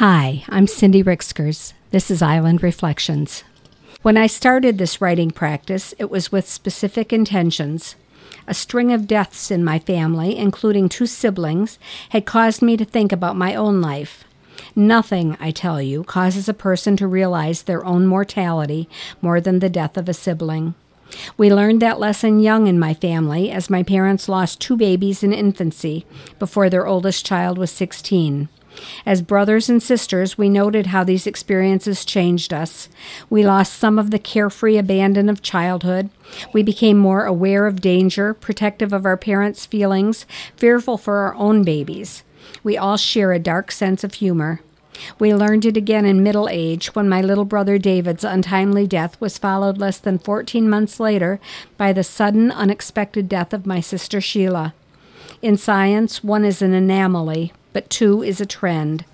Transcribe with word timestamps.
Hi, 0.00 0.44
I'm 0.48 0.66
Cindy 0.66 1.02
Ricksgers. 1.02 1.74
This 1.90 2.10
is 2.10 2.22
Island 2.22 2.62
Reflections. 2.62 3.44
When 4.00 4.16
I 4.16 4.28
started 4.28 4.78
this 4.78 5.02
writing 5.02 5.30
practice, 5.30 5.92
it 5.98 6.10
was 6.10 6.32
with 6.32 6.48
specific 6.48 7.12
intentions. 7.12 7.96
A 8.48 8.54
string 8.54 8.92
of 8.92 9.06
deaths 9.06 9.50
in 9.50 9.62
my 9.62 9.78
family, 9.78 10.38
including 10.38 10.88
two 10.88 11.04
siblings, 11.04 11.78
had 12.08 12.24
caused 12.24 12.62
me 12.62 12.78
to 12.78 12.84
think 12.86 13.12
about 13.12 13.36
my 13.36 13.54
own 13.54 13.82
life. 13.82 14.24
Nothing, 14.74 15.36
I 15.38 15.50
tell 15.50 15.82
you, 15.82 16.04
causes 16.04 16.48
a 16.48 16.54
person 16.54 16.96
to 16.96 17.06
realize 17.06 17.64
their 17.64 17.84
own 17.84 18.06
mortality 18.06 18.88
more 19.20 19.38
than 19.38 19.58
the 19.58 19.68
death 19.68 19.98
of 19.98 20.08
a 20.08 20.14
sibling. 20.14 20.72
We 21.36 21.52
learned 21.52 21.82
that 21.82 22.00
lesson 22.00 22.40
young 22.40 22.68
in 22.68 22.78
my 22.78 22.94
family 22.94 23.50
as 23.50 23.68
my 23.68 23.82
parents 23.82 24.30
lost 24.30 24.62
two 24.62 24.78
babies 24.78 25.22
in 25.22 25.34
infancy 25.34 26.06
before 26.38 26.70
their 26.70 26.86
oldest 26.86 27.26
child 27.26 27.58
was 27.58 27.70
16. 27.70 28.48
As 29.04 29.22
brothers 29.22 29.68
and 29.68 29.82
sisters, 29.82 30.38
we 30.38 30.48
noted 30.48 30.86
how 30.86 31.04
these 31.04 31.26
experiences 31.26 32.04
changed 32.04 32.52
us. 32.52 32.88
We 33.28 33.44
lost 33.44 33.74
some 33.74 33.98
of 33.98 34.10
the 34.10 34.18
carefree 34.18 34.76
abandon 34.76 35.28
of 35.28 35.42
childhood. 35.42 36.10
We 36.52 36.62
became 36.62 36.96
more 36.96 37.24
aware 37.24 37.66
of 37.66 37.80
danger, 37.80 38.34
protective 38.34 38.92
of 38.92 39.04
our 39.04 39.16
parents' 39.16 39.66
feelings, 39.66 40.26
fearful 40.56 40.98
for 40.98 41.18
our 41.18 41.34
own 41.34 41.62
babies. 41.62 42.22
We 42.62 42.76
all 42.76 42.96
share 42.96 43.32
a 43.32 43.38
dark 43.38 43.72
sense 43.72 44.04
of 44.04 44.14
humor. 44.14 44.60
We 45.18 45.34
learned 45.34 45.64
it 45.64 45.76
again 45.76 46.04
in 46.04 46.22
middle 46.22 46.48
age 46.50 46.94
when 46.94 47.08
my 47.08 47.22
little 47.22 47.44
brother 47.44 47.78
David's 47.78 48.24
untimely 48.24 48.86
death 48.86 49.18
was 49.20 49.38
followed 49.38 49.78
less 49.78 49.98
than 49.98 50.18
14 50.18 50.68
months 50.68 51.00
later 51.00 51.40
by 51.76 51.92
the 51.92 52.04
sudden, 52.04 52.50
unexpected 52.50 53.28
death 53.28 53.52
of 53.52 53.66
my 53.66 53.80
sister 53.80 54.20
Sheila. 54.20 54.74
In 55.40 55.56
science, 55.56 56.22
one 56.22 56.44
is 56.44 56.60
an 56.60 56.74
anomaly, 56.74 57.52
but 57.72 57.90
two 57.90 58.22
is 58.22 58.40
a 58.40 58.46
trend. 58.46 59.04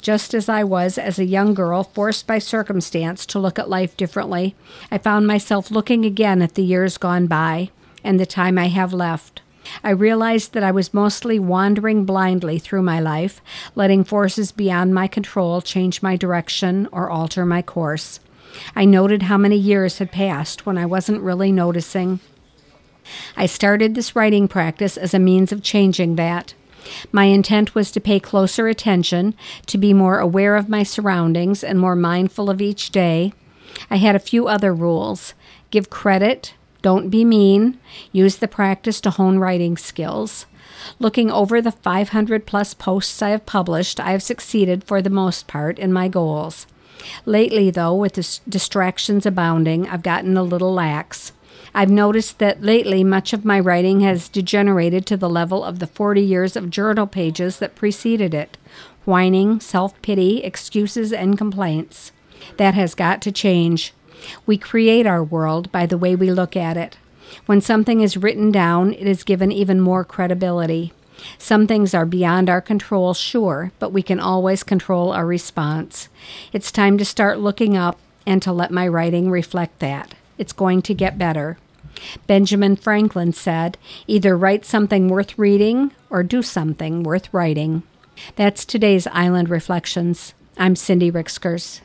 Just 0.00 0.34
as 0.34 0.48
I 0.48 0.64
was 0.64 0.98
as 0.98 1.18
a 1.18 1.24
young 1.24 1.54
girl, 1.54 1.84
forced 1.84 2.26
by 2.26 2.38
circumstance 2.38 3.24
to 3.26 3.38
look 3.38 3.58
at 3.58 3.70
life 3.70 3.96
differently, 3.96 4.54
I 4.90 4.98
found 4.98 5.26
myself 5.26 5.70
looking 5.70 6.04
again 6.04 6.42
at 6.42 6.54
the 6.54 6.62
years 6.62 6.98
gone 6.98 7.26
by 7.26 7.70
and 8.04 8.18
the 8.18 8.26
time 8.26 8.58
I 8.58 8.68
have 8.68 8.92
left. 8.92 9.42
I 9.84 9.90
realized 9.90 10.52
that 10.52 10.64
I 10.64 10.70
was 10.70 10.92
mostly 10.92 11.38
wandering 11.38 12.04
blindly 12.04 12.58
through 12.58 12.82
my 12.82 13.00
life, 13.00 13.40
letting 13.74 14.04
forces 14.04 14.52
beyond 14.52 14.94
my 14.94 15.06
control 15.06 15.60
change 15.60 16.02
my 16.02 16.16
direction 16.16 16.88
or 16.92 17.10
alter 17.10 17.46
my 17.46 17.62
course. 17.62 18.20
I 18.76 18.84
noted 18.84 19.22
how 19.22 19.38
many 19.38 19.56
years 19.56 19.98
had 19.98 20.12
passed 20.12 20.66
when 20.66 20.76
I 20.76 20.86
wasn't 20.86 21.22
really 21.22 21.52
noticing. 21.52 22.20
I 23.36 23.46
started 23.46 23.94
this 23.94 24.14
writing 24.14 24.48
practice 24.48 24.96
as 24.96 25.14
a 25.14 25.18
means 25.18 25.52
of 25.52 25.62
changing 25.62 26.16
that. 26.16 26.54
My 27.10 27.24
intent 27.24 27.74
was 27.74 27.90
to 27.92 28.00
pay 28.00 28.20
closer 28.20 28.68
attention, 28.68 29.34
to 29.66 29.78
be 29.78 29.92
more 29.92 30.18
aware 30.18 30.56
of 30.56 30.68
my 30.68 30.82
surroundings 30.82 31.62
and 31.62 31.78
more 31.78 31.96
mindful 31.96 32.50
of 32.50 32.60
each 32.60 32.90
day. 32.90 33.32
I 33.90 33.96
had 33.96 34.16
a 34.16 34.20
few 34.20 34.48
other 34.48 34.74
rules 34.74 35.34
give 35.70 35.90
credit, 35.90 36.54
don't 36.82 37.08
be 37.08 37.24
mean, 37.24 37.78
use 38.12 38.36
the 38.36 38.48
practice 38.48 39.00
to 39.00 39.10
hone 39.10 39.38
writing 39.38 39.76
skills. 39.76 40.46
Looking 40.98 41.30
over 41.30 41.62
the 41.62 41.72
500 41.72 42.46
plus 42.46 42.74
posts 42.74 43.22
I 43.22 43.30
have 43.30 43.46
published, 43.46 44.00
I 44.00 44.10
have 44.10 44.22
succeeded 44.22 44.84
for 44.84 45.00
the 45.00 45.10
most 45.10 45.46
part 45.46 45.78
in 45.78 45.92
my 45.92 46.08
goals. 46.08 46.66
Lately, 47.24 47.70
though, 47.70 47.94
with 47.94 48.40
distractions 48.48 49.26
abounding, 49.26 49.88
I've 49.88 50.02
gotten 50.02 50.36
a 50.36 50.42
little 50.42 50.72
lax. 50.72 51.32
I've 51.74 51.90
noticed 51.90 52.38
that 52.38 52.62
lately 52.62 53.02
much 53.02 53.32
of 53.32 53.44
my 53.44 53.58
writing 53.58 54.00
has 54.00 54.28
degenerated 54.28 55.06
to 55.06 55.16
the 55.16 55.30
level 55.30 55.64
of 55.64 55.78
the 55.78 55.86
40 55.86 56.20
years 56.20 56.54
of 56.54 56.70
journal 56.70 57.06
pages 57.06 57.58
that 57.58 57.74
preceded 57.74 58.34
it 58.34 58.58
whining, 59.04 59.60
self 59.60 60.00
pity, 60.02 60.42
excuses, 60.44 61.12
and 61.12 61.38
complaints. 61.38 62.12
That 62.56 62.74
has 62.74 62.94
got 62.94 63.22
to 63.22 63.32
change. 63.32 63.92
We 64.46 64.56
create 64.56 65.06
our 65.06 65.22
world 65.22 65.70
by 65.72 65.86
the 65.86 65.98
way 65.98 66.14
we 66.14 66.30
look 66.30 66.56
at 66.56 66.76
it. 66.76 66.96
When 67.46 67.60
something 67.60 68.00
is 68.00 68.16
written 68.16 68.52
down, 68.52 68.92
it 68.92 69.06
is 69.06 69.24
given 69.24 69.50
even 69.50 69.80
more 69.80 70.04
credibility. 70.04 70.92
Some 71.38 71.66
things 71.66 71.94
are 71.94 72.06
beyond 72.06 72.50
our 72.50 72.60
control, 72.60 73.14
sure, 73.14 73.72
but 73.78 73.92
we 73.92 74.02
can 74.02 74.20
always 74.20 74.62
control 74.62 75.12
our 75.12 75.26
response. 75.26 76.08
It's 76.52 76.72
time 76.72 76.98
to 76.98 77.04
start 77.04 77.38
looking 77.38 77.76
up 77.76 77.98
and 78.26 78.42
to 78.42 78.52
let 78.52 78.70
my 78.70 78.86
writing 78.86 79.30
reflect 79.30 79.78
that. 79.80 80.14
It's 80.42 80.52
going 80.52 80.82
to 80.82 80.92
get 80.92 81.18
better. 81.18 81.56
Benjamin 82.26 82.74
Franklin 82.74 83.32
said, 83.32 83.78
either 84.08 84.36
write 84.36 84.64
something 84.64 85.06
worth 85.06 85.38
reading 85.38 85.92
or 86.10 86.24
do 86.24 86.42
something 86.42 87.04
worth 87.04 87.32
writing. 87.32 87.84
That's 88.34 88.64
today's 88.64 89.06
Island 89.12 89.48
Reflections. 89.48 90.34
I'm 90.58 90.74
Cindy 90.74 91.12
Ricksgers. 91.12 91.82